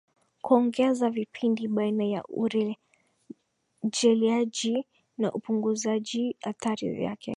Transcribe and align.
kuongeza 0.41 1.09
vipindi 1.09 1.67
baina 1.67 2.03
ya 2.05 2.23
urejeleaji 2.27 4.85
na 5.17 5.31
upunguzaji 5.33 6.37
athari 6.41 7.03
yake 7.03 7.29